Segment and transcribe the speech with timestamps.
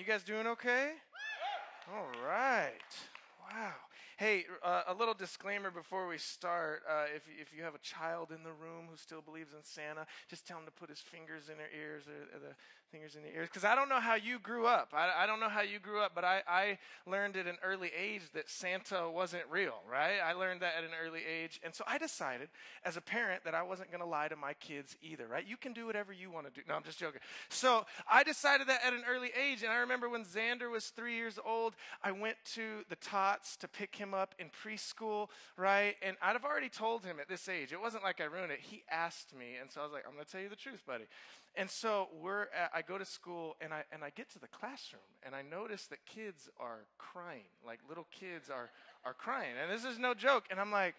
[0.00, 0.92] You guys doing okay?
[1.92, 2.88] All right.
[3.52, 3.74] Wow.
[4.16, 6.80] Hey, uh, a little disclaimer before we start.
[6.88, 10.06] Uh, if, if you have a child in the room who still believes in Santa,
[10.26, 12.54] just tell him to put his fingers in their ears or, or the
[12.90, 13.48] fingers in the ears.
[13.48, 14.92] Because I don't know how you grew up.
[14.92, 17.90] I, I don't know how you grew up, but I, I learned at an early
[17.98, 20.18] age that Santa wasn't real, right?
[20.24, 21.60] I learned that at an early age.
[21.64, 22.48] And so I decided
[22.84, 25.46] as a parent that I wasn't going to lie to my kids either, right?
[25.46, 26.60] You can do whatever you want to do.
[26.68, 27.20] No, I'm just joking.
[27.48, 29.62] So I decided that at an early age.
[29.62, 33.68] And I remember when Xander was three years old, I went to the Tots to
[33.68, 35.94] pick him up in preschool, right?
[36.02, 37.72] And I'd have already told him at this age.
[37.72, 38.60] It wasn't like I ruined it.
[38.60, 40.84] He asked me, and so I was like, I'm going to tell you the truth,
[40.86, 41.04] buddy.
[41.56, 44.48] And so we're at, I go to school and I and I get to the
[44.48, 48.70] classroom and I notice that kids are crying, like little kids are
[49.04, 50.44] are crying, and this is no joke.
[50.50, 50.94] And I'm like,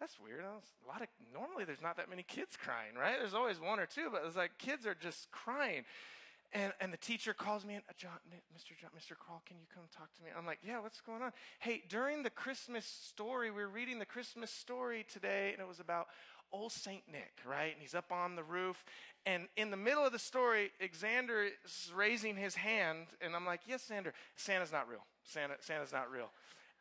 [0.00, 0.40] that's weird.
[0.40, 3.16] A lot of normally there's not that many kids crying, right?
[3.18, 5.84] There's always one or two, but it's like kids are just crying.
[6.54, 8.18] And, and the teacher calls me in, uh, John,
[8.54, 8.78] Mr.
[8.78, 9.16] John, Mr.
[9.16, 10.28] Crawl, can you come talk to me?
[10.36, 11.32] I'm like, yeah, what's going on?
[11.60, 15.80] Hey, during the Christmas story, we are reading the Christmas story today, and it was
[15.80, 16.08] about
[16.52, 17.72] old Saint Nick, right?
[17.72, 18.84] And he's up on the roof.
[19.24, 23.60] And in the middle of the story, Xander is raising his hand, and I'm like,
[23.66, 25.04] yes, Xander, Santa's not real.
[25.24, 26.30] Santa, Santa's not real.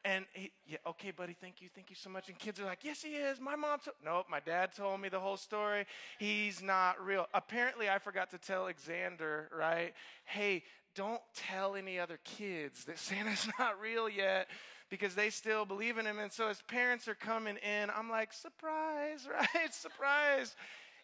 [0.04, 2.28] And he, yeah, okay, buddy, thank you, thank you so much.
[2.28, 3.40] And kids are like, yes, he is.
[3.40, 5.86] My mom told, nope, my dad told me the whole story.
[6.18, 7.28] He's not real.
[7.36, 9.94] Apparently, I forgot to tell Xander, right?
[10.26, 10.64] Hey,
[10.96, 14.48] don't tell any other kids that Santa's not real yet
[14.92, 16.20] because they still believe in him.
[16.20, 19.74] And so as parents are coming in, I'm like, surprise, right?
[19.74, 20.56] surprise.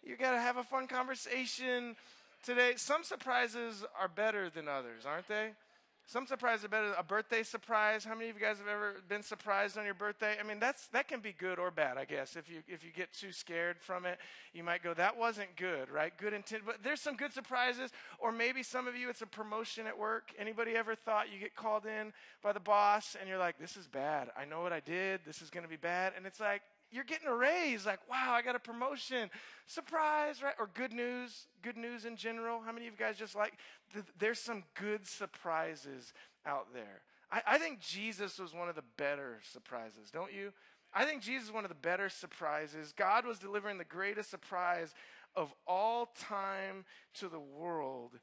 [0.03, 1.95] You got to have a fun conversation
[2.43, 2.73] today.
[2.75, 5.51] Some surprises are better than others, aren't they?
[6.09, 6.93] Some surprises are better.
[6.97, 8.05] A birthday surprise.
[8.05, 10.37] How many of you guys have ever been surprised on your birthday?
[10.39, 12.37] I mean, that's that can be good or bad, I guess.
[12.37, 14.17] If you if you get too scared from it,
[14.53, 16.17] you might go, "That wasn't good," right?
[16.17, 17.91] Good intent, but there's some good surprises.
[18.19, 20.33] Or maybe some of you, it's a promotion at work.
[20.39, 23.85] Anybody ever thought you get called in by the boss and you're like, "This is
[23.85, 24.31] bad.
[24.37, 25.25] I know what I did.
[25.25, 26.61] This is going to be bad," and it's like,
[26.91, 27.85] you're getting a raise.
[27.85, 29.29] Like, wow, I got a promotion.
[29.65, 30.55] Surprise, right?
[30.59, 32.61] Or good news, good news in general.
[32.61, 33.53] How many of you guys just like,
[33.93, 36.13] th- there's some good surprises
[36.45, 37.01] out there.
[37.31, 40.53] I, I think Jesus was one of the better surprises, don't you?
[40.93, 42.93] I think Jesus is one of the better surprises.
[42.95, 44.93] God was delivering the greatest surprise
[45.35, 48.13] of all time to the world,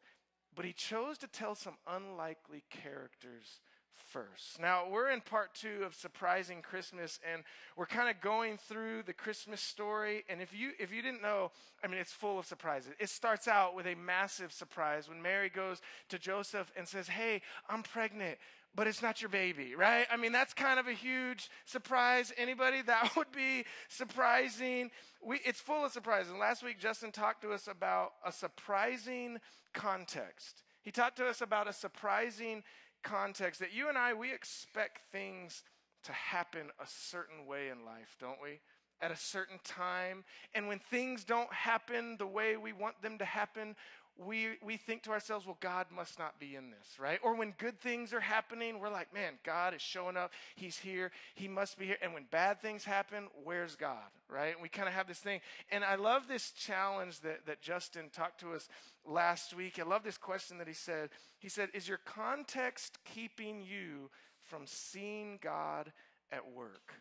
[0.57, 3.61] but he chose to tell some unlikely characters
[3.97, 4.61] first.
[4.61, 7.43] Now, we're in part two of Surprising Christmas, and
[7.77, 10.25] we're kind of going through the Christmas story.
[10.29, 11.51] And if you, if you didn't know,
[11.83, 12.93] I mean, it's full of surprises.
[12.99, 17.43] It starts out with a massive surprise when Mary goes to Joseph and says, Hey,
[17.69, 18.39] I'm pregnant.
[18.77, 20.05] But it's not your baby, right?
[20.11, 22.33] I mean, that's kind of a huge surprise.
[22.37, 22.83] Anybody?
[22.87, 24.91] That would be surprising.
[25.25, 26.33] We, it's full of surprises.
[26.33, 29.39] And last week, Justin talked to us about a surprising
[29.73, 30.63] context.
[30.83, 32.63] He talked to us about a surprising
[33.05, 35.63] context that you and I, we expect things
[36.05, 38.61] to happen a certain way in life, don't we?
[39.01, 40.25] At a certain time.
[40.55, 43.77] And when things don't happen the way we want them to happen,
[44.17, 47.19] we, we think to ourselves, well, God must not be in this, right?
[47.23, 50.33] Or when good things are happening, we're like, man, God is showing up.
[50.55, 51.11] He's here.
[51.35, 51.97] He must be here.
[52.01, 54.53] And when bad things happen, where's God, right?
[54.53, 55.41] And we kind of have this thing.
[55.71, 58.69] And I love this challenge that, that Justin talked to us
[59.05, 59.81] last week.
[59.81, 61.11] I love this question that he said.
[61.41, 65.93] He said, Is your context keeping you from seeing God
[66.31, 66.95] at work?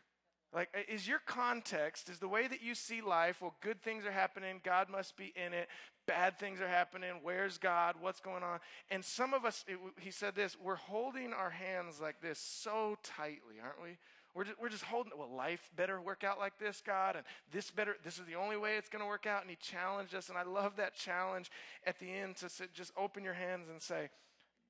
[0.53, 4.11] Like, is your context, is the way that you see life, well, good things are
[4.11, 5.67] happening, God must be in it,
[6.05, 8.59] bad things are happening, where's God, what's going on?
[8.91, 12.97] And some of us, it, he said this, we're holding our hands like this so
[13.03, 13.97] tightly, aren't we?
[14.35, 17.71] We're just, we're just holding, well, life better work out like this, God, and this
[17.71, 19.41] better, this is the only way it's going to work out.
[19.41, 21.51] And he challenged us, and I love that challenge
[21.85, 24.09] at the end to sit, just open your hands and say,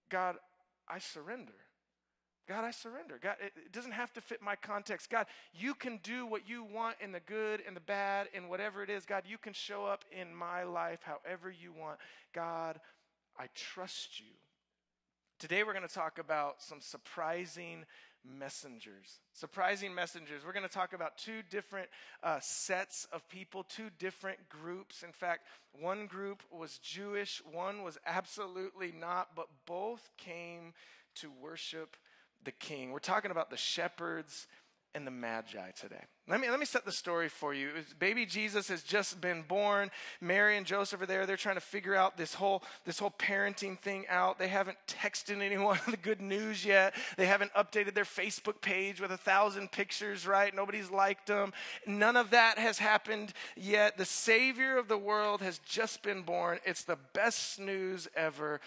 [0.09, 0.35] God,
[0.87, 1.53] I surrender.
[2.47, 3.19] God, I surrender.
[3.21, 5.09] God, it doesn't have to fit my context.
[5.09, 8.83] God, you can do what you want in the good and the bad and whatever
[8.83, 9.05] it is.
[9.05, 11.99] God, you can show up in my life however you want.
[12.33, 12.81] God,
[13.39, 14.25] I trust you.
[15.39, 17.85] Today we're going to talk about some surprising
[18.25, 19.19] messengers.
[19.33, 20.41] Surprising messengers.
[20.45, 21.87] We're going to talk about two different
[22.23, 25.03] uh, sets of people, two different groups.
[25.03, 25.47] In fact,
[25.79, 30.73] one group was Jewish, one was absolutely not, but both came
[31.15, 31.97] to worship
[32.45, 32.91] the king.
[32.91, 34.47] We're talking about the shepherds
[34.95, 36.03] and the magi today.
[36.27, 37.71] Let me, let me set the story for you.
[37.99, 39.89] Baby Jesus has just been born.
[40.21, 41.25] Mary and Joseph are there.
[41.25, 44.37] They're trying to figure out this whole, this whole parenting thing out.
[44.37, 46.95] They haven't texted anyone the good news yet.
[47.17, 50.55] They haven't updated their Facebook page with a thousand pictures, right?
[50.55, 51.53] Nobody's liked them.
[51.87, 53.97] None of that has happened yet.
[53.97, 56.59] The Savior of the world has just been born.
[56.65, 58.61] It's the best news ever,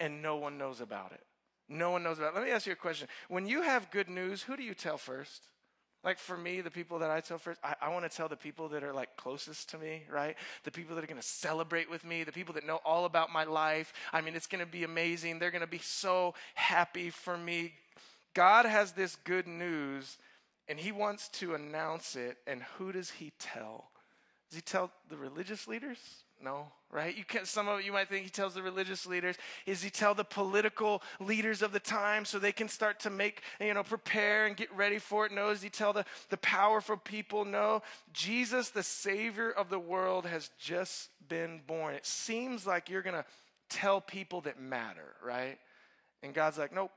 [0.00, 1.22] and no one knows about it
[1.72, 2.34] No one knows about.
[2.34, 3.08] Let me ask you a question.
[3.28, 5.46] When you have good news, who do you tell first?
[6.04, 8.36] Like for me, the people that I tell first, I, I want to tell the
[8.36, 10.36] people that are like closest to me, right?
[10.64, 13.32] The people that are going to celebrate with me, the people that know all about
[13.32, 13.92] my life.
[14.12, 15.38] I mean, it's going to be amazing.
[15.38, 17.72] They're going to be so happy for me.
[18.34, 20.18] God has this good news
[20.68, 22.36] and he wants to announce it.
[22.46, 23.90] And who does he tell?
[24.50, 25.98] Does he tell the religious leaders?
[26.42, 27.16] No, right?
[27.16, 29.36] You can some of you might think he tells the religious leaders.
[29.64, 33.42] Is he tell the political leaders of the time so they can start to make,
[33.60, 35.32] you know, prepare and get ready for it?
[35.32, 37.44] No, does he tell the, the powerful people?
[37.44, 37.82] No.
[38.12, 41.94] Jesus, the Savior of the world, has just been born.
[41.94, 43.24] It seems like you're gonna
[43.68, 45.58] tell people that matter, right?
[46.22, 46.90] And God's like, nope.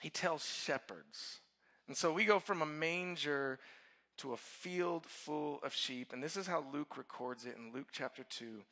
[0.00, 1.40] He tells shepherds.
[1.86, 3.58] And so we go from a manger
[4.20, 6.12] to a field full of sheep.
[6.12, 8.62] And this is how Luke records it in Luke chapter 2,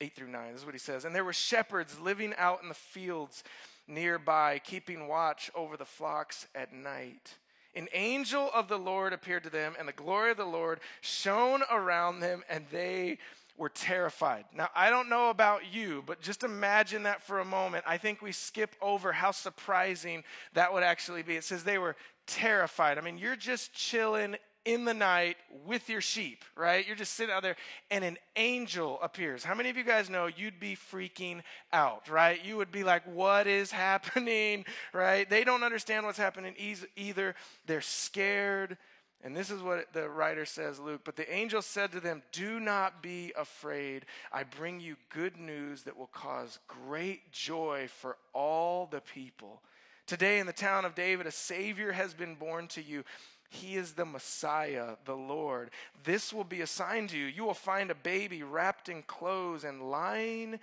[0.00, 0.52] 8 through 9.
[0.52, 1.04] This is what he says.
[1.04, 3.44] And there were shepherds living out in the fields
[3.86, 7.34] nearby, keeping watch over the flocks at night.
[7.74, 11.62] An angel of the Lord appeared to them, and the glory of the Lord shone
[11.70, 13.18] around them, and they
[13.58, 14.44] were terrified.
[14.54, 17.84] Now, I don't know about you, but just imagine that for a moment.
[17.86, 20.24] I think we skip over how surprising
[20.54, 21.36] that would actually be.
[21.36, 21.96] It says they were
[22.26, 22.98] terrified.
[22.98, 24.36] I mean, you're just chilling
[24.68, 26.86] in the night with your sheep, right?
[26.86, 27.56] You're just sitting out there
[27.90, 29.42] and an angel appears.
[29.42, 31.40] How many of you guys know you'd be freaking
[31.72, 32.44] out, right?
[32.44, 35.28] You would be like, what is happening, right?
[35.28, 36.54] They don't understand what's happening
[36.96, 37.34] either.
[37.64, 38.76] They're scared.
[39.24, 41.00] And this is what the writer says, Luke.
[41.02, 44.04] But the angel said to them, Do not be afraid.
[44.30, 49.62] I bring you good news that will cause great joy for all the people.
[50.06, 53.04] Today in the town of David, a Savior has been born to you.
[53.48, 55.70] He is the Messiah, the Lord.
[56.04, 57.26] This will be a sign to you.
[57.26, 60.60] You will find a baby wrapped in clothes and lying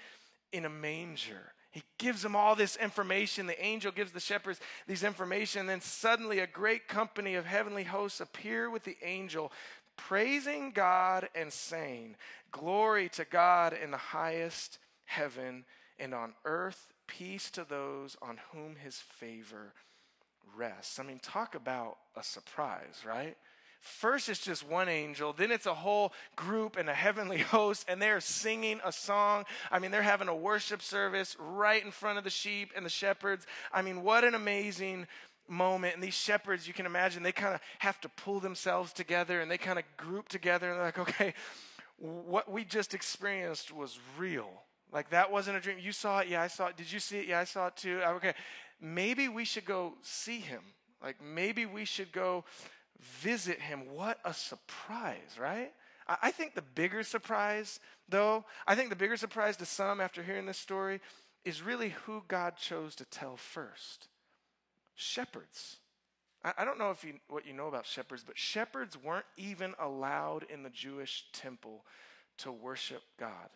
[0.51, 1.53] in a manger.
[1.71, 3.47] He gives them all this information.
[3.47, 5.61] The angel gives the shepherds these information.
[5.61, 9.51] And then suddenly a great company of heavenly hosts appear with the angel,
[9.97, 12.15] praising God and saying,
[12.51, 15.65] Glory to God in the highest heaven,
[15.99, 19.73] and on earth peace to those on whom his favor
[20.55, 20.99] rests.
[20.99, 23.35] I mean, talk about a surprise, right?
[23.85, 25.31] First, it's just one angel.
[25.31, 29.45] Then it's a whole group and a heavenly host, and they're singing a song.
[29.71, 32.89] I mean, they're having a worship service right in front of the sheep and the
[32.89, 33.45] shepherds.
[33.71, 35.05] I mean, what an amazing
[35.47, 35.93] moment.
[35.93, 39.51] And these shepherds, you can imagine, they kind of have to pull themselves together and
[39.51, 41.35] they kind of group together and they're like, okay,
[41.97, 44.49] what we just experienced was real.
[44.91, 45.77] Like that wasn't a dream.
[45.79, 46.27] You saw it.
[46.27, 46.77] Yeah, I saw it.
[46.77, 47.27] Did you see it?
[47.27, 47.99] Yeah, I saw it too.
[48.03, 48.33] Uh, okay
[48.79, 50.61] maybe we should go see him.
[51.01, 52.45] Like maybe we should go
[52.99, 53.93] visit him.
[53.93, 55.71] What a surprise, right?
[56.07, 60.45] I think the bigger surprise, though, I think the bigger surprise to some after hearing
[60.45, 61.01] this story
[61.43, 64.07] is really who God chose to tell first
[64.95, 65.77] shepherds.
[66.57, 70.43] I don't know if you, what you know about shepherds, but shepherds weren't even allowed
[70.43, 71.83] in the Jewish temple
[72.37, 73.49] to worship God.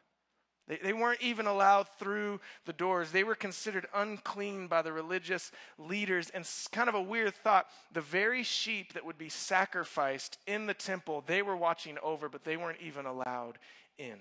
[0.69, 3.11] They, they weren't even allowed through the doors.
[3.11, 6.29] They were considered unclean by the religious leaders.
[6.29, 10.73] And kind of a weird thought the very sheep that would be sacrificed in the
[10.73, 13.57] temple, they were watching over, but they weren't even allowed
[13.97, 14.19] in.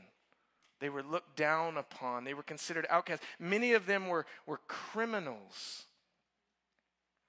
[0.81, 2.25] They were looked down upon.
[2.25, 3.25] They were considered outcasts.
[3.39, 5.85] Many of them were, were criminals.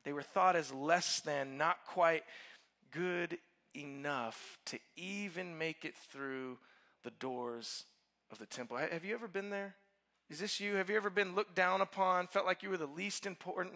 [0.06, 2.24] They were thought as less than, not quite
[2.92, 3.38] good
[3.76, 6.58] enough to even make it through
[7.04, 7.86] the doors
[8.32, 8.78] of the temple.
[8.78, 9.76] Have you ever been there?
[10.30, 10.76] Is this you?
[10.76, 13.74] Have you ever been looked down upon, felt like you were the least important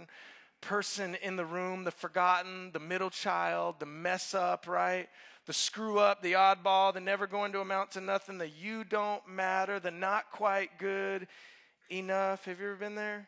[0.62, 5.10] person in the room, the forgotten, the middle child, the mess up, right?
[5.46, 9.28] The screw up, the oddball, the never going to amount to nothing, the you don't
[9.28, 11.28] matter, the not quite good
[11.90, 12.46] enough.
[12.46, 13.28] Have you ever been there?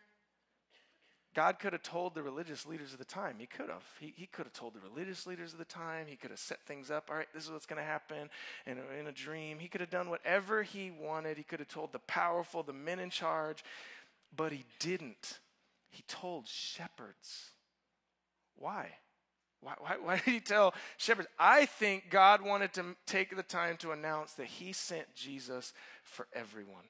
[1.36, 3.36] God could have told the religious leaders of the time.
[3.38, 3.84] He could have.
[4.00, 6.08] He, he could have told the religious leaders of the time.
[6.08, 7.10] He could have set things up.
[7.10, 8.30] All right, this is what's going to happen
[8.66, 9.60] in a, in a dream.
[9.60, 11.36] He could have done whatever he wanted.
[11.36, 13.66] He could have told the powerful, the men in charge,
[14.34, 15.40] but he didn't.
[15.90, 17.52] He told shepherds.
[18.56, 18.92] Why?
[19.60, 21.28] Why, why, why did he tell shepherds?
[21.38, 25.74] I think God wanted to take the time to announce that he sent Jesus
[26.04, 26.86] for everyone.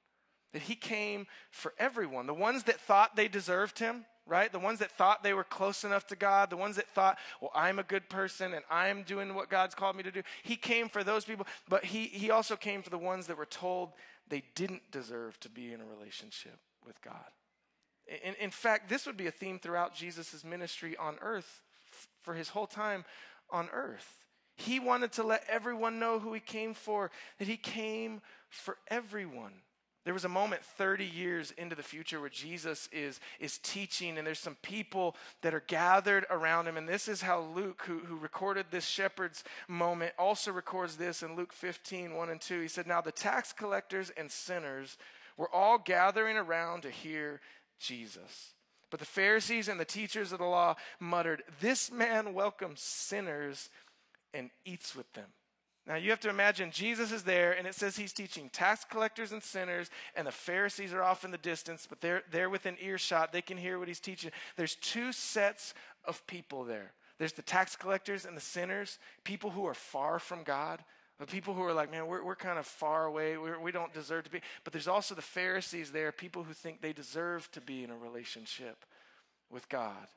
[0.54, 2.28] That he came for everyone.
[2.28, 4.52] The ones that thought they deserved him, right?
[4.52, 7.52] The ones that thought they were close enough to God, the ones that thought, well,
[7.54, 10.24] I'm a good person and I'm doing what God's called me to do.
[10.44, 13.46] He came for those people, but he, he also came for the ones that were
[13.46, 13.92] told
[14.28, 17.26] they didn't deserve to be in a relationship with God.
[18.24, 21.62] In, in fact, this would be a theme throughout Jesus' ministry on earth
[22.22, 23.06] for his whole time
[23.52, 24.26] on earth.
[24.56, 29.54] He wanted to let everyone know who he came for, that he came for everyone.
[30.06, 34.26] There was a moment 30 years into the future where Jesus is, is teaching, and
[34.26, 36.78] there's some people that are gathered around him.
[36.78, 41.36] And this is how Luke, who, who recorded this shepherd's moment, also records this in
[41.36, 42.62] Luke 15 1 and 2.
[42.62, 44.98] He said, Now the tax collectors and sinners
[45.38, 47.42] were all gathering around to hear
[47.80, 48.54] Jesus.
[48.92, 53.70] But the Pharisees and the teachers of the law muttered, This man welcomes sinners
[54.36, 55.30] and eats with them.
[55.88, 59.32] Now you have to imagine Jesus is there, and it says he's teaching tax collectors
[59.32, 63.32] and sinners, and the Pharisees are off in the distance, but they're, they're within earshot.
[63.32, 64.32] They can hear what he's teaching.
[64.58, 65.74] There's two sets
[66.06, 70.44] of people there there's the tax collectors and the sinners, people who are far from
[70.44, 70.84] God.
[71.18, 73.38] The people who are like, man, we're, we're kind of far away.
[73.38, 74.42] We're, we do not deserve to be.
[74.66, 77.96] But there's also the Pharisees there, people who think they deserve to be in a
[77.96, 78.84] relationship
[79.50, 80.08] with God.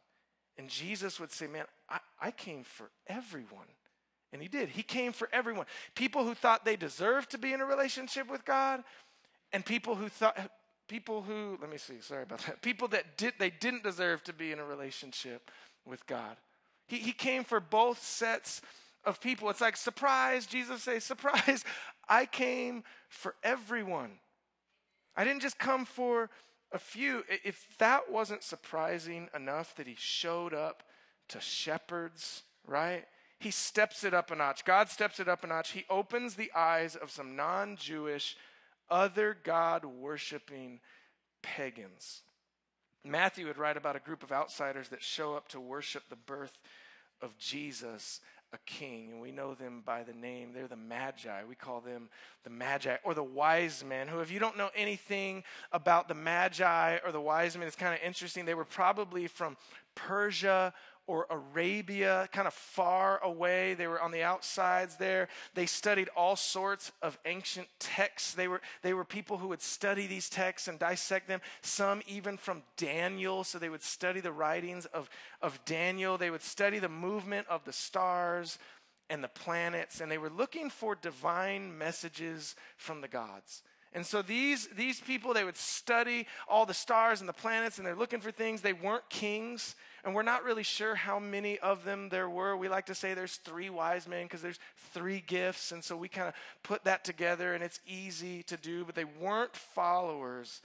[0.56, 3.68] And Jesus would say, man, I, I came for everyone.
[4.32, 4.68] And he did.
[4.68, 5.66] He came for everyone.
[5.94, 8.84] People who thought they deserved to be in a relationship with God,
[9.52, 10.50] and people who thought
[10.88, 12.62] people who let me see, sorry about that.
[12.62, 15.50] People that did they didn't deserve to be in a relationship
[15.86, 16.36] with God.
[16.86, 18.62] He, he came for both sets
[19.04, 19.48] of people.
[19.50, 21.64] It's like surprise, Jesus say, surprise,
[22.08, 24.18] I came for everyone.
[25.16, 26.30] I didn't just come for
[26.72, 27.24] a few.
[27.44, 30.82] If that wasn't surprising enough that he showed up
[31.28, 33.04] to shepherds, right?
[33.38, 34.64] He steps it up a notch.
[34.64, 35.70] God steps it up a notch.
[35.70, 38.36] He opens the eyes of some non Jewish,
[38.90, 40.80] other God worshiping
[41.42, 42.22] pagans.
[43.04, 46.58] Matthew would write about a group of outsiders that show up to worship the birth
[47.22, 48.20] of Jesus,
[48.52, 49.10] a king.
[49.12, 50.52] And we know them by the name.
[50.52, 51.44] They're the Magi.
[51.48, 52.08] We call them
[52.42, 56.98] the Magi or the wise men, who, if you don't know anything about the Magi
[57.04, 58.44] or the wise men, it's kind of interesting.
[58.44, 59.56] They were probably from
[59.94, 60.74] Persia
[61.08, 63.74] or Arabia, kind of far away.
[63.74, 65.28] They were on the outsides there.
[65.54, 68.34] They studied all sorts of ancient texts.
[68.34, 72.36] They were, they were people who would study these texts and dissect them, some even
[72.36, 73.42] from Daniel.
[73.42, 75.08] So they would study the writings of,
[75.42, 76.18] of Daniel.
[76.18, 78.58] They would study the movement of the stars
[79.10, 83.62] and the planets, and they were looking for divine messages from the gods.
[83.94, 87.86] And so these, these people, they would study all the stars and the planets, and
[87.86, 88.60] they're looking for things.
[88.60, 92.56] They weren't kings, and we're not really sure how many of them there were.
[92.56, 94.60] We like to say there's three wise men because there's
[94.92, 98.84] three gifts, and so we kind of put that together, and it's easy to do.
[98.84, 100.60] But they weren't followers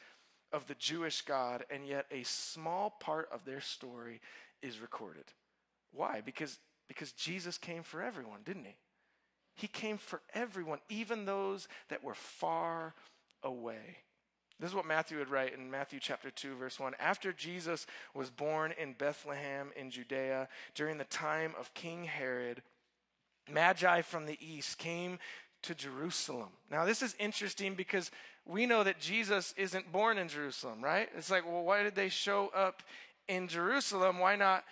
[0.51, 4.21] of the Jewish God, and yet a small part of their story
[4.61, 5.25] is recorded.
[5.93, 6.21] Why?
[6.25, 8.75] Because, because Jesus came for everyone, didn't he?
[9.55, 12.95] He came for everyone, even those that were far
[13.43, 13.97] away.
[14.59, 16.93] This is what Matthew would write in Matthew chapter 2, verse 1.
[16.99, 22.61] After Jesus was born in Bethlehem in Judea during the time of King Herod,
[23.51, 25.19] Magi from the east came
[25.63, 26.49] to Jerusalem.
[26.69, 28.11] Now, this is interesting because
[28.45, 31.09] we know that Jesus isn't born in Jerusalem, right?
[31.17, 32.83] It's like, well, why did they show up
[33.27, 34.19] in Jerusalem?
[34.19, 34.63] Why not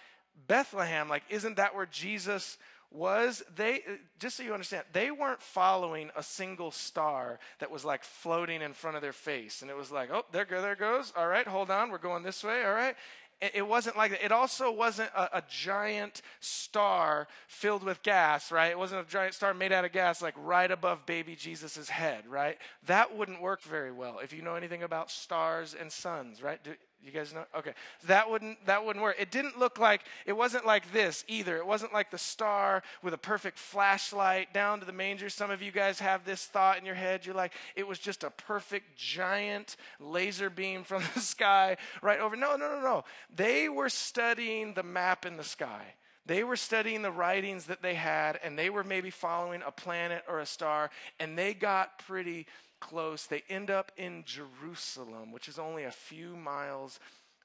[0.47, 1.09] Bethlehem?
[1.09, 2.57] Like, isn't that where Jesus
[2.91, 3.81] was they
[4.19, 8.73] just so you understand they weren't following a single star that was like floating in
[8.73, 11.71] front of their face and it was like oh there, there goes all right hold
[11.71, 12.95] on we're going this way all right
[13.41, 14.23] it wasn't like that.
[14.23, 18.69] It also wasn't a, a, giant star filled with gas, right?
[18.69, 22.27] It wasn't a giant star made out of gas, like right above baby Jesus' head,
[22.27, 22.57] right?
[22.85, 26.63] That wouldn't work very well if you know anything about stars and suns, right?
[26.63, 27.45] Do, you guys know?
[27.57, 27.73] Okay.
[28.05, 29.15] That wouldn't that wouldn't work.
[29.19, 31.57] It didn't look like it wasn't like this either.
[31.57, 35.29] It wasn't like the star with a perfect flashlight down to the manger.
[35.29, 37.25] Some of you guys have this thought in your head.
[37.25, 42.35] You're like, it was just a perfect giant laser beam from the sky right over.
[42.35, 43.03] No, no, no, no.
[43.35, 45.95] They were studying the map in the sky.
[46.27, 50.23] They were studying the writings that they had, and they were maybe following a planet
[50.29, 52.45] or a star, and they got pretty
[52.81, 53.25] close.
[53.25, 56.99] They end up in Jerusalem, which is only a few miles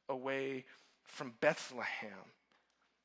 [0.08, 0.64] away
[1.04, 2.32] from Bethlehem.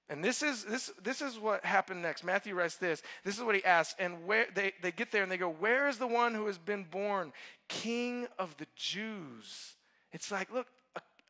[0.09, 2.23] And this is this this is what happened next.
[2.23, 3.01] Matthew writes this.
[3.23, 3.95] This is what he asks.
[3.97, 6.57] And where they, they get there and they go, Where is the one who has
[6.57, 7.31] been born?
[7.69, 9.75] King of the Jews.
[10.11, 10.67] It's like, look,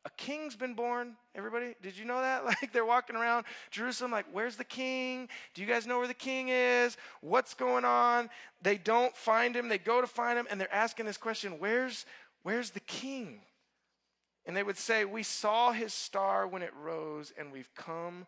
[0.04, 1.14] a king's been born.
[1.34, 2.44] Everybody, did you know that?
[2.62, 5.28] Like they're walking around Jerusalem, like, where's the king?
[5.54, 6.96] Do you guys know where the king is?
[7.20, 8.30] What's going on?
[8.62, 9.68] They don't find him.
[9.68, 12.04] They go to find him, and they're asking this question: Where's
[12.42, 13.40] where's the king?
[14.44, 18.26] And they would say, We saw his star when it rose, and we've come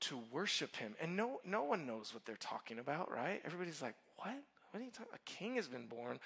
[0.00, 0.94] to worship him.
[1.00, 3.40] And no, no one knows what they're talking about, right?
[3.44, 4.34] Everybody's like, What?
[4.70, 5.12] What are you talking?
[5.14, 6.18] A king has been born.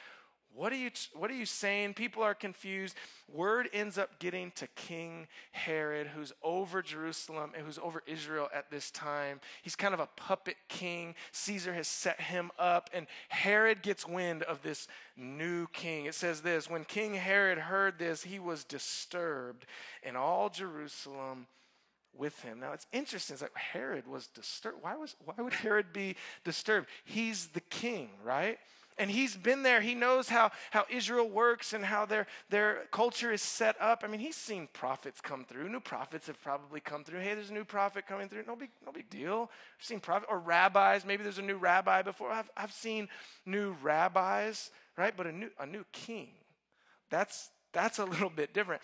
[0.55, 1.95] What are you what are you saying?
[1.95, 2.97] People are confused.
[3.33, 8.71] Word ends up getting to King Herod, who's over Jerusalem and who's over Israel at
[8.71, 9.41] this time.
[9.63, 11.15] He's kind of a puppet king.
[11.33, 16.07] Caesar has set him up and Herod gets wind of this new king.
[16.07, 19.67] It says this, when King Herod heard this, he was disturbed
[20.03, 21.47] and all Jerusalem
[22.13, 22.59] with him.
[22.59, 23.35] Now it's interesting.
[23.35, 24.79] It's like Herod was disturbed.
[24.83, 26.89] Why was why would Herod be disturbed?
[27.05, 28.59] He's the king, right?
[29.01, 29.81] And he's been there.
[29.81, 34.03] He knows how, how Israel works and how their, their culture is set up.
[34.05, 35.71] I mean, he's seen prophets come through.
[35.71, 37.21] New prophets have probably come through.
[37.21, 38.45] Hey, there's a new prophet coming through.
[38.47, 39.51] No big, no big deal.
[39.79, 41.07] I've seen prophet or rabbis.
[41.07, 42.31] Maybe there's a new rabbi before.
[42.31, 43.09] I've, I've seen
[43.47, 45.17] new rabbis, right?
[45.17, 46.29] But a new, a new king.
[47.09, 48.83] That's, that's a little bit different.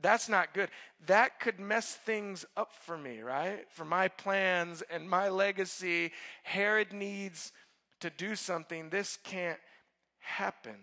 [0.00, 0.70] That's not good.
[1.08, 3.66] That could mess things up for me, right?
[3.70, 6.12] For my plans and my legacy.
[6.42, 7.52] Herod needs
[8.00, 9.58] to do something, this can't
[10.20, 10.76] happen.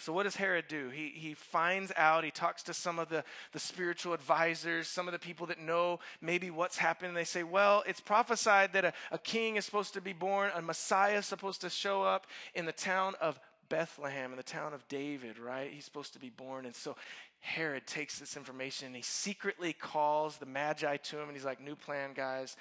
[0.00, 0.88] So, what does Herod do?
[0.88, 3.22] He, he finds out, he talks to some of the,
[3.52, 7.14] the spiritual advisors, some of the people that know maybe what's happened.
[7.14, 10.62] They say, Well, it's prophesied that a, a king is supposed to be born, a
[10.62, 14.86] Messiah is supposed to show up in the town of Bethlehem, in the town of
[14.88, 15.70] David, right?
[15.70, 16.64] He's supposed to be born.
[16.64, 16.96] And so
[17.40, 21.60] Herod takes this information and he secretly calls the Magi to him and he's like,
[21.60, 22.56] New plan, guys.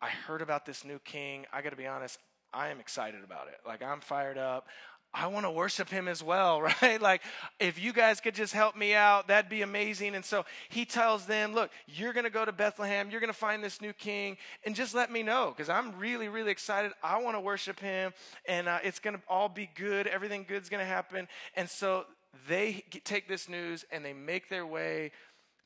[0.00, 1.46] I heard about this new king.
[1.52, 2.18] I got to be honest,
[2.52, 3.60] I am excited about it.
[3.66, 4.66] Like, I'm fired up.
[5.14, 7.00] I want to worship him as well, right?
[7.00, 7.22] Like,
[7.60, 10.14] if you guys could just help me out, that'd be amazing.
[10.14, 13.10] And so he tells them, Look, you're going to go to Bethlehem.
[13.10, 16.28] You're going to find this new king, and just let me know because I'm really,
[16.28, 16.92] really excited.
[17.02, 18.12] I want to worship him,
[18.46, 20.06] and uh, it's going to all be good.
[20.06, 21.28] Everything good's going to happen.
[21.54, 22.06] And so
[22.48, 25.12] they take this news and they make their way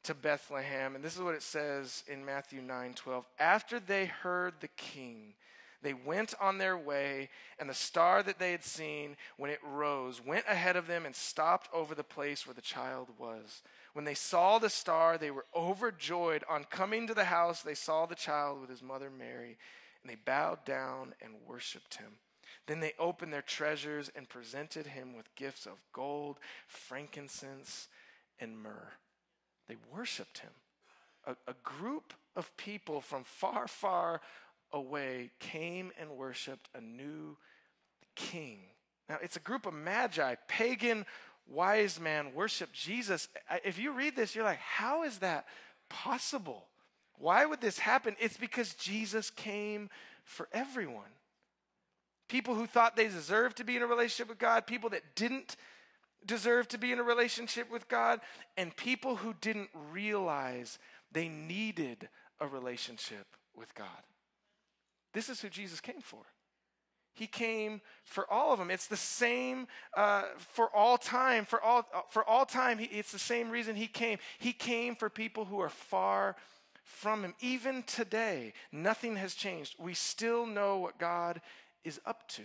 [0.05, 0.95] to Bethlehem.
[0.95, 3.25] And this is what it says in Matthew 9 12.
[3.39, 5.35] After they heard the king,
[5.83, 7.29] they went on their way,
[7.59, 11.15] and the star that they had seen when it rose went ahead of them and
[11.15, 13.63] stopped over the place where the child was.
[13.93, 16.45] When they saw the star, they were overjoyed.
[16.49, 19.57] On coming to the house, they saw the child with his mother Mary,
[20.03, 22.13] and they bowed down and worshiped him.
[22.67, 27.89] Then they opened their treasures and presented him with gifts of gold, frankincense,
[28.41, 28.93] and myrrh.
[29.69, 30.51] They worshiped him.
[31.27, 34.21] A, a group of people from far, far
[34.73, 37.37] away came and worshiped a new
[38.15, 38.61] king.
[39.09, 41.07] Now, it's a group of magi, pagan
[41.49, 43.29] wise man worship Jesus.
[43.65, 45.47] If you read this, you're like, how is that
[45.89, 46.67] possible?
[47.19, 48.17] Why would this happen?
[48.19, 49.89] It's because Jesus came
[50.25, 51.05] for everyone.
[52.29, 55.57] People who thought they deserved to be in a relationship with God, people that didn't
[56.27, 58.21] deserve to be in a relationship with God,
[58.57, 60.81] and people who didn't realize
[61.13, 62.09] they needed
[62.41, 63.87] a relationship with God.
[65.17, 66.21] This is who Jesus came for.
[67.15, 68.71] He came for all of them.
[68.71, 71.47] It's the same uh, for all time.
[71.47, 74.19] For all for all time, he, it's the same reason he came.
[74.39, 76.37] He came for people who are far
[76.85, 77.35] from him.
[77.41, 79.77] Even today, nothing has changed.
[79.79, 81.41] We still know what God
[81.83, 82.43] is up to.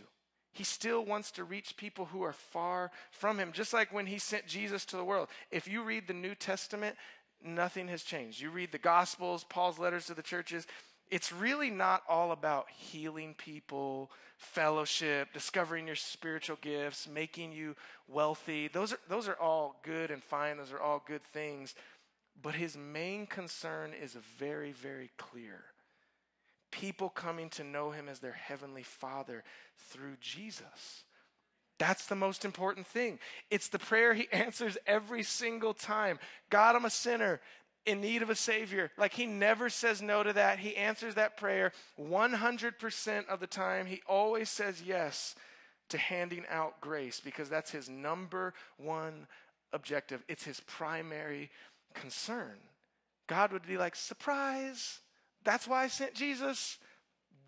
[0.54, 4.18] He still wants to reach people who are far from him, just like when he
[4.18, 5.28] sent Jesus to the world.
[5.52, 6.96] If you read the New Testament,
[7.44, 8.40] nothing has changed.
[8.40, 10.68] You read the Gospels, Paul's letters to the churches,
[11.12, 17.76] it's really not all about healing people, fellowship, discovering your spiritual gifts, making you
[18.08, 18.70] wealthy.
[18.70, 21.76] Those are, those are all good and fine, those are all good things.
[22.42, 25.66] But his main concern is very, very clear
[26.72, 29.44] people coming to know him as their heavenly father
[29.90, 31.04] through Jesus.
[31.78, 33.20] That's the most important thing.
[33.50, 36.20] It's the prayer he answers every single time
[36.50, 37.42] God, I'm a sinner
[37.86, 38.92] in need of a Savior.
[38.98, 40.60] Like he never says no to that.
[40.60, 43.86] He answers that prayer 100% of the time.
[43.86, 45.36] He always says yes
[45.90, 49.28] to handing out grace because that's his number one
[49.74, 50.24] objective.
[50.28, 51.50] It's his primary
[51.94, 52.58] concern.
[53.28, 55.00] God would be like, surprise.
[55.44, 56.78] That's why I sent Jesus.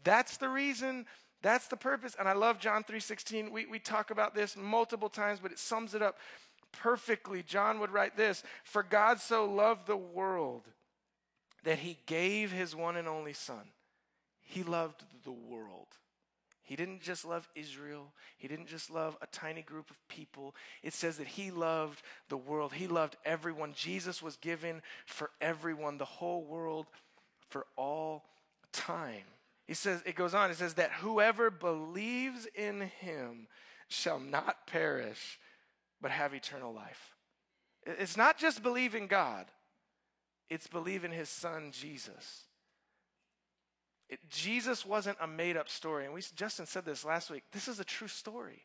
[0.03, 1.05] That's the reason.
[1.41, 2.15] That's the purpose.
[2.17, 3.51] And I love John 3:16.
[3.51, 6.17] We, we talk about this multiple times, but it sums it up
[6.73, 10.63] perfectly, John would write this For God so loved the world
[11.63, 13.63] that he gave his one and only Son.
[14.41, 15.87] He loved the world.
[16.63, 18.13] He didn't just love Israel.
[18.37, 20.55] He didn't just love a tiny group of people.
[20.81, 22.73] It says that he loved the world.
[22.73, 23.73] He loved everyone.
[23.75, 26.87] Jesus was given for everyone, the whole world,
[27.49, 28.23] for all
[28.71, 29.23] time.
[29.65, 33.47] He says, it goes on, it says that whoever believes in him
[33.87, 35.39] shall not perish,
[36.03, 37.15] but have eternal life.
[37.85, 39.45] It's not just believing God,
[40.49, 42.43] it's believing his son Jesus.
[44.09, 46.05] It, Jesus wasn't a made up story.
[46.05, 47.43] And we, Justin said this last week.
[47.51, 48.61] This is a true story.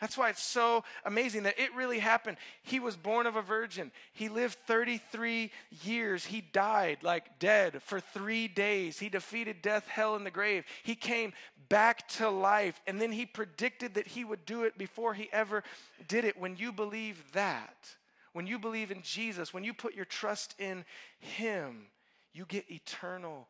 [0.00, 2.36] That's why it's so amazing that it really happened.
[2.62, 3.92] He was born of a virgin.
[4.12, 5.50] He lived 33
[5.82, 6.24] years.
[6.24, 8.98] He died like dead for three days.
[8.98, 10.64] He defeated death, hell, and the grave.
[10.82, 11.32] He came
[11.68, 12.80] back to life.
[12.86, 15.62] And then he predicted that he would do it before he ever
[16.08, 16.38] did it.
[16.38, 17.94] When you believe that,
[18.32, 20.84] when you believe in Jesus, when you put your trust in
[21.20, 21.86] him,
[22.32, 23.46] you get eternal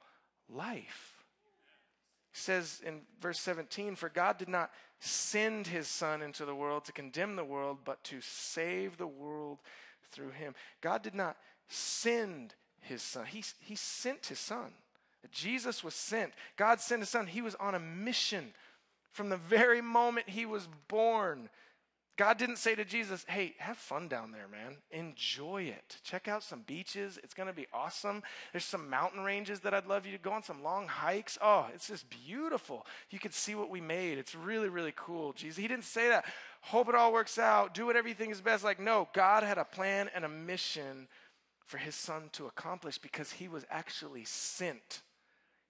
[0.48, 1.13] life.
[2.36, 6.92] Says in verse 17, For God did not send his Son into the world to
[6.92, 9.60] condemn the world, but to save the world
[10.10, 10.54] through him.
[10.80, 11.36] God did not
[11.68, 14.72] send his Son, He, he sent his Son.
[15.30, 16.32] Jesus was sent.
[16.56, 17.26] God sent his Son.
[17.26, 18.52] He was on a mission
[19.12, 21.48] from the very moment he was born.
[22.16, 24.76] God didn't say to Jesus, hey, have fun down there, man.
[24.92, 25.96] Enjoy it.
[26.04, 27.18] Check out some beaches.
[27.24, 28.22] It's going to be awesome.
[28.52, 31.36] There's some mountain ranges that I'd love you to go on, some long hikes.
[31.42, 32.86] Oh, it's just beautiful.
[33.10, 34.18] You can see what we made.
[34.18, 35.32] It's really, really cool.
[35.32, 36.24] Jesus, he didn't say that.
[36.60, 37.74] Hope it all works out.
[37.74, 38.62] Do whatever you think is best.
[38.62, 41.08] Like, no, God had a plan and a mission
[41.66, 45.02] for his son to accomplish because he was actually sent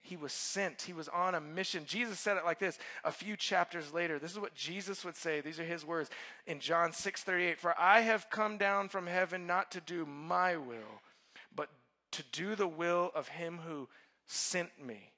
[0.04, 0.82] he was sent.
[0.82, 1.84] He was on a mission.
[1.86, 4.18] Jesus said it like this a few chapters later.
[4.18, 5.40] This is what Jesus would say.
[5.40, 6.10] These are his words
[6.46, 7.58] in John 6 38.
[7.58, 11.00] For I have come down from heaven not to do my will,
[11.56, 11.70] but
[12.12, 13.88] to do the will of him who
[14.26, 15.13] sent me.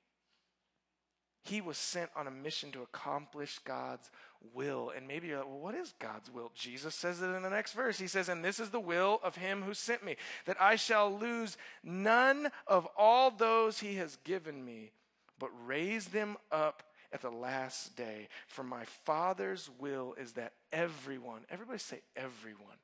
[1.47, 4.11] He was sent on a mission to accomplish God's
[4.55, 4.93] will.
[4.95, 6.51] And maybe you're like, well, what is God's will?
[6.55, 7.99] Jesus says it in the next verse.
[7.99, 11.17] He says, And this is the will of him who sent me, that I shall
[11.17, 14.91] lose none of all those he has given me,
[15.39, 16.83] but raise them up
[17.13, 18.29] at the last day.
[18.47, 22.77] For my Father's will is that everyone, everybody say everyone,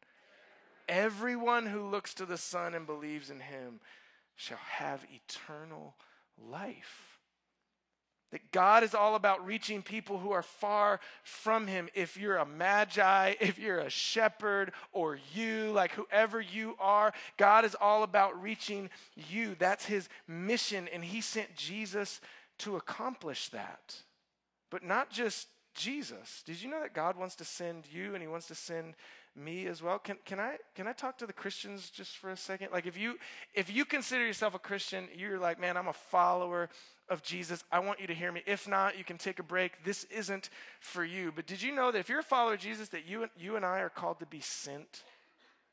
[0.88, 3.80] everyone who looks to the Son and believes in him
[4.36, 5.94] shall have eternal
[6.50, 7.11] life.
[8.32, 11.88] That God is all about reaching people who are far from Him.
[11.94, 17.64] If you're a magi, if you're a shepherd, or you, like whoever you are, God
[17.64, 19.54] is all about reaching you.
[19.58, 22.20] That's His mission, and He sent Jesus
[22.58, 23.96] to accomplish that.
[24.70, 26.42] But not just Jesus.
[26.44, 28.94] Did you know that God wants to send you and He wants to send
[29.34, 29.98] me as well.
[29.98, 32.68] Can, can I can I talk to the Christians just for a second?
[32.72, 33.18] Like if you
[33.54, 36.68] if you consider yourself a Christian, you're like, man, I'm a follower
[37.12, 37.62] of Jesus.
[37.70, 38.42] I want you to hear me.
[38.46, 39.84] If not, you can take a break.
[39.84, 41.30] This isn't for you.
[41.34, 43.64] But did you know that if you're a follower of Jesus, that you you and
[43.64, 45.04] I are called to be sent?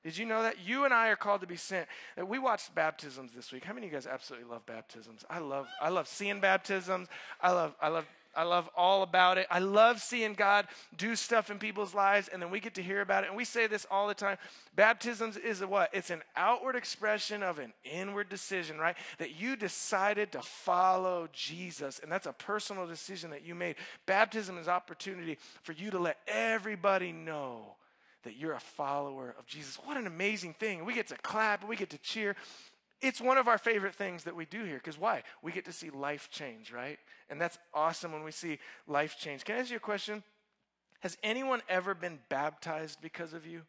[0.03, 0.55] Did you know that?
[0.65, 1.87] You and I are called to be sent.
[2.15, 3.63] That we watched baptisms this week.
[3.63, 5.25] How many of you guys absolutely love baptisms?
[5.29, 7.07] I love I love seeing baptisms.
[7.41, 8.05] I love I love
[8.39, 9.47] I love all about it.
[9.51, 13.01] I love seeing God do stuff in people's lives, and then we get to hear
[13.01, 13.27] about it.
[13.27, 14.37] And we say this all the time.
[14.77, 15.89] Baptisms is a what?
[15.91, 18.95] It's an outward expression of an inward decision, right?
[19.17, 23.75] That you decided to follow Jesus, and that's a personal decision that you made.
[24.05, 27.75] Baptism is opportunity for you to let everybody know
[28.23, 29.77] that you're a follower of Jesus.
[29.83, 30.85] What an amazing thing.
[30.85, 32.37] We get to clap, we get to cheer.
[33.01, 35.23] It's one of our favorite things that we do here because why?
[35.41, 36.99] We get to see life change, right?
[37.29, 39.45] And that's awesome when we see life change.
[39.45, 40.23] Can I ask you a question?
[40.99, 43.61] Has anyone ever been baptized because of you?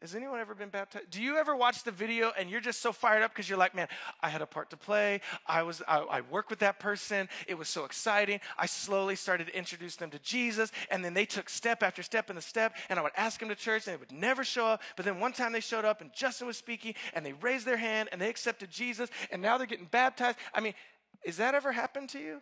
[0.00, 1.10] Has anyone ever been baptized?
[1.10, 3.74] Do you ever watch the video and you're just so fired up because you're like,
[3.74, 3.88] man,
[4.20, 5.20] I had a part to play.
[5.46, 7.28] I was, I, I worked with that person.
[7.46, 8.40] It was so exciting.
[8.56, 12.30] I slowly started to introduce them to Jesus, and then they took step after step
[12.30, 12.76] in the step.
[12.88, 14.82] And I would ask them to church, and they would never show up.
[14.96, 17.76] But then one time they showed up, and Justin was speaking, and they raised their
[17.76, 20.38] hand, and they accepted Jesus, and now they're getting baptized.
[20.54, 20.74] I mean,
[21.24, 22.40] is that ever happened to you?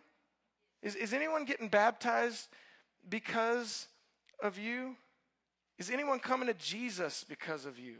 [0.81, 2.47] Is, is anyone getting baptized
[3.07, 3.87] because
[4.41, 4.95] of you?
[5.81, 7.95] Is anyone coming to Jesus because of you?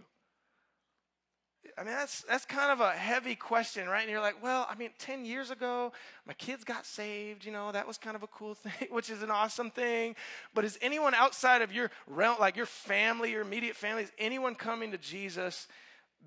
[1.76, 4.02] I mean, that's, that's kind of a heavy question, right?
[4.02, 5.92] And you're like, well, I mean, 10 years ago,
[6.28, 7.44] my kids got saved.
[7.44, 10.16] You know, that was kind of a cool thing, which is an awesome thing.
[10.54, 14.54] But is anyone outside of your realm, like your family, your immediate family, is anyone
[14.54, 15.68] coming to Jesus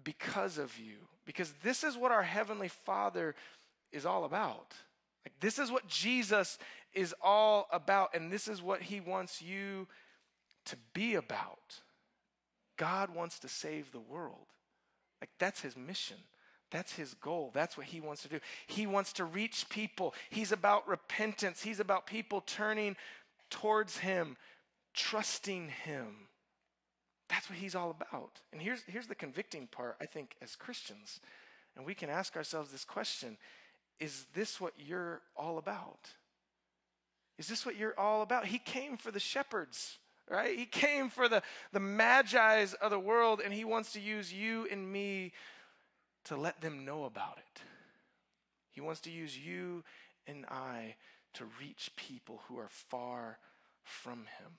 [0.03, 0.97] because of you?
[1.25, 3.37] Because this is what our Heavenly Father
[3.93, 4.75] is all about.
[5.25, 6.59] Like, this is what Jesus
[6.93, 9.87] is all about, and this is what He wants you
[10.67, 11.81] to be about.
[12.77, 14.47] God wants to save the world.
[15.21, 16.17] Like that's his mission.
[16.71, 17.51] That's his goal.
[17.55, 18.41] That's what he wants to do.
[18.67, 20.15] He wants to reach people.
[20.31, 21.63] He's about repentance.
[21.63, 22.97] He's about people turning
[23.49, 24.37] towards him,
[24.93, 26.29] trusting him.
[27.29, 28.41] That's what he's all about.
[28.53, 31.21] And here's, here's the convicting part, I think, as Christians.
[31.77, 33.37] And we can ask ourselves this question
[34.01, 36.11] Is this what you're all about?
[37.39, 38.47] Is this what you're all about?
[38.47, 39.99] He came for the shepherds
[40.31, 40.59] right?
[40.59, 44.67] He came for the, the magi's of the world, and he wants to use you
[44.71, 45.33] and me
[46.25, 47.61] to let them know about it.
[48.71, 49.85] He wants to use you
[50.27, 50.97] and I
[51.35, 53.39] to reach people who are far
[53.83, 54.59] from him.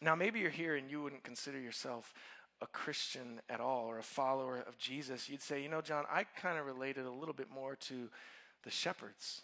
[0.00, 2.12] Now, maybe you're here and you wouldn't consider yourself
[2.60, 5.28] a Christian at all or a follower of Jesus.
[5.28, 8.08] You'd say, you know, John, I kind of related a little bit more to
[8.62, 9.42] the shepherds.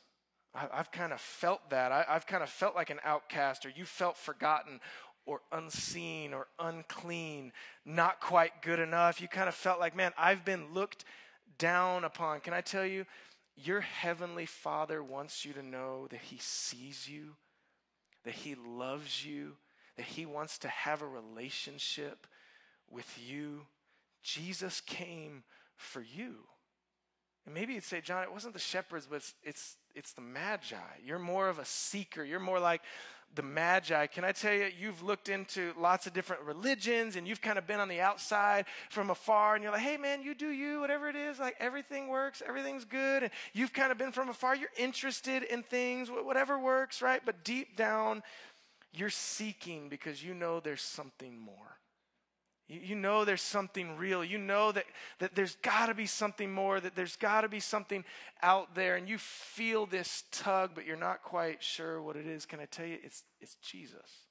[0.54, 1.92] I, have kind of felt that.
[1.92, 4.80] I, I've kind of felt like an outcast, or you felt forgotten,
[5.28, 7.52] or unseen, or unclean,
[7.84, 9.20] not quite good enough.
[9.20, 11.04] You kind of felt like, man, I've been looked
[11.58, 12.40] down upon.
[12.40, 13.04] Can I tell you,
[13.54, 17.34] your heavenly Father wants you to know that He sees you,
[18.24, 19.56] that He loves you,
[19.98, 22.26] that He wants to have a relationship
[22.90, 23.66] with you.
[24.22, 25.42] Jesus came
[25.76, 26.36] for you.
[27.48, 30.76] And maybe you'd say, John, it wasn't the shepherds, but it's, it's, it's the magi.
[31.02, 32.22] You're more of a seeker.
[32.22, 32.82] You're more like
[33.34, 34.06] the magi.
[34.08, 37.66] Can I tell you, you've looked into lots of different religions and you've kind of
[37.66, 41.08] been on the outside from afar and you're like, hey man, you do you, whatever
[41.08, 43.22] it is, like everything works, everything's good.
[43.22, 44.54] And you've kind of been from afar.
[44.54, 47.22] You're interested in things, whatever works, right?
[47.24, 48.22] But deep down,
[48.92, 51.78] you're seeking because you know there's something more.
[52.68, 54.22] You, know there's something real.
[54.22, 54.84] You know that,
[55.20, 58.04] that there's got to be something more, that there's got to be something
[58.42, 62.44] out there, and you feel this tug, but you're not quite sure what it is.
[62.44, 62.98] Can I tell you?
[63.02, 64.26] It's, it's Jesus.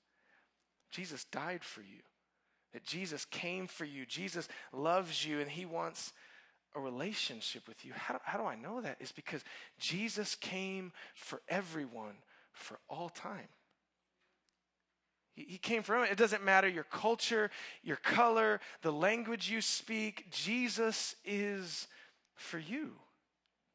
[0.92, 2.02] Jesus died for you,
[2.74, 4.06] that Jesus came for you.
[4.06, 6.14] Jesus loves you, and he wants
[6.76, 7.92] a relationship with you.
[7.96, 8.98] How do, how do I know that?
[9.00, 9.44] It's because
[9.80, 12.18] Jesus came for everyone
[12.54, 13.48] for all time.
[15.38, 16.12] He came from it.
[16.12, 17.52] It doesn't matter your culture,
[17.84, 20.32] your color, the language you speak.
[20.32, 21.88] Jesus is
[22.34, 22.94] for you.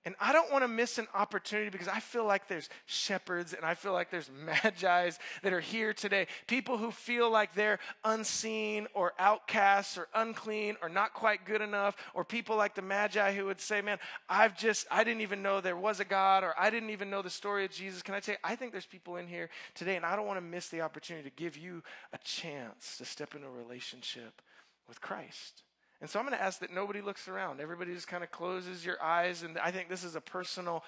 [0.05, 3.65] And I don't want to miss an opportunity because I feel like there's shepherds and
[3.65, 4.31] I feel like there's
[4.65, 6.27] magi's that are here today.
[6.49, 11.97] People who feel like they're unseen or outcasts or unclean or not quite good enough,
[12.15, 15.61] or people like the magi who would say, Man, I've just, I didn't even know
[15.61, 18.03] there was a God or I didn't even know the story of Jesus.
[18.03, 20.38] Can I tell you, I think there's people in here today and I don't want
[20.38, 24.43] to miss the opportunity to give you a chance to step into a relationship
[24.88, 25.62] with Christ.
[26.03, 27.61] And so I'm going to ask that nobody looks around.
[27.61, 29.45] Everybody just kind of closes your eyes.
[29.45, 30.83] And I think this is a personal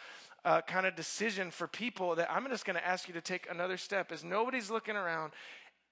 [0.44, 3.48] uh, kind of decision for people that I'm just going to ask you to take
[3.48, 5.32] another step as nobody's looking around.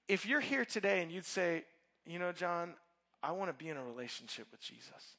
[0.09, 1.63] If you're here today and you'd say,
[2.05, 2.73] you know, John,
[3.23, 5.15] I want to be in a relationship with Jesus.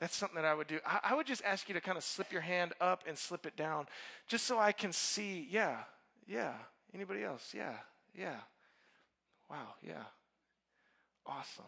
[0.00, 0.80] That's something that I would do.
[0.84, 3.46] I, I would just ask you to kind of slip your hand up and slip
[3.46, 3.86] it down
[4.26, 5.76] just so I can see, yeah,
[6.26, 6.54] yeah.
[6.92, 7.54] Anybody else?
[7.56, 7.74] Yeah,
[8.12, 8.40] yeah.
[9.48, 10.02] Wow, yeah.
[11.24, 11.64] Awesome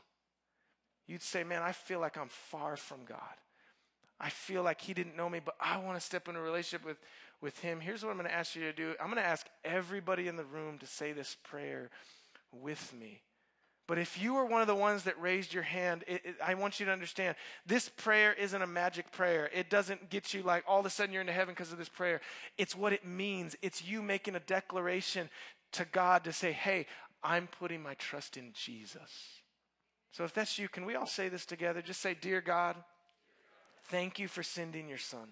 [1.09, 3.19] you'd say, Man, I feel like I'm far from God.
[4.21, 6.87] I feel like He didn't know me, but I want to step into a relationship
[6.87, 6.99] with,
[7.41, 7.81] with Him.
[7.81, 10.37] Here's what I'm going to ask you to do I'm going to ask everybody in
[10.37, 11.91] the room to say this prayer
[12.53, 13.23] with me.
[13.89, 16.53] But if you were one of the ones that raised your hand, it, it, I
[16.53, 19.49] want you to understand this prayer isn't a magic prayer.
[19.53, 21.89] It doesn't get you like all of a sudden you're into heaven because of this
[21.89, 22.21] prayer.
[22.59, 23.57] It's what it means.
[23.63, 25.31] It's you making a declaration
[25.73, 26.85] to God to say, hey,
[27.23, 29.41] I'm putting my trust in Jesus.
[30.13, 31.83] So if that's you, can we all say this together?
[31.83, 32.77] Just say, Dear God,
[33.85, 35.29] thank you for sending your son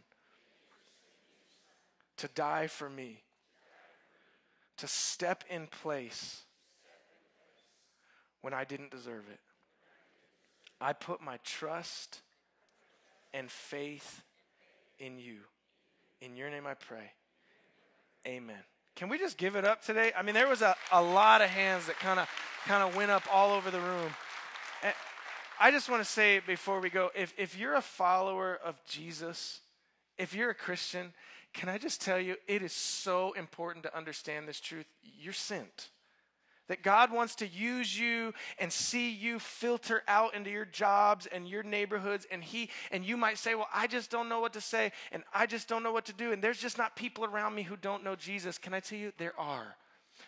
[2.18, 3.22] to die for me,
[4.78, 6.42] to step in place
[8.40, 9.40] when I didn't deserve it.
[10.80, 12.20] I put my trust
[13.32, 14.22] and faith
[14.98, 15.38] in you.
[16.20, 17.12] In your name I pray.
[18.26, 18.56] Amen.
[18.94, 20.12] Can we just give it up today?
[20.16, 22.28] I mean, there was a, a lot of hands that kind of
[22.66, 24.10] kind of went up all over the room.
[24.82, 24.92] Eh,
[25.58, 29.60] I just want to say before we go if, if you're a follower of Jesus,
[30.18, 31.12] if you're a Christian,
[31.52, 34.86] can I just tell you, it is so important to understand this truth.
[35.02, 35.88] You're sent.
[36.68, 41.48] That God wants to use you and see you filter out into your jobs and
[41.48, 42.26] your neighborhoods.
[42.30, 45.22] And He and you might say, Well, I just don't know what to say, and
[45.32, 47.76] I just don't know what to do, and there's just not people around me who
[47.76, 48.58] don't know Jesus.
[48.58, 49.76] Can I tell you, there are.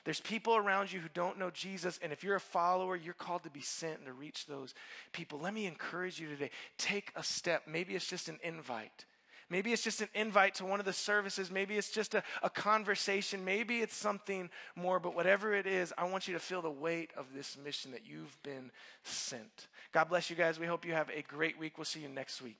[0.05, 3.43] There's people around you who don't know Jesus, and if you're a follower, you're called
[3.45, 4.75] to be sent and to reach those
[5.13, 5.39] people.
[5.39, 7.63] Let me encourage you today take a step.
[7.67, 9.05] Maybe it's just an invite.
[9.51, 11.51] Maybe it's just an invite to one of the services.
[11.51, 13.45] Maybe it's just a, a conversation.
[13.45, 15.01] Maybe it's something more.
[15.01, 18.07] But whatever it is, I want you to feel the weight of this mission that
[18.07, 18.71] you've been
[19.05, 19.69] sent.
[19.93, 20.61] God bless you guys.
[20.61, 21.79] We hope you have a great week.
[21.79, 22.57] We'll see you next week.